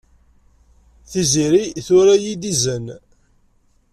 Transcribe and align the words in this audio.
Tiziri 1.09 1.63
tura-iyi-d 1.85 2.43
izen. 2.51 2.85